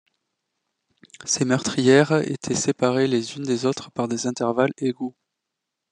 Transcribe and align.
Ces 1.25 1.45
meurtrières 1.45 2.23
étaient 2.27 2.55
séparées 2.55 3.05
les 3.05 3.35
unes 3.37 3.43
des 3.43 3.67
autres 3.67 3.91
par 3.91 4.07
des 4.07 4.25
intervalles 4.25 4.73
égaux. 4.79 5.15